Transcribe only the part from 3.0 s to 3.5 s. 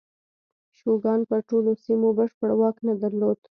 درلود.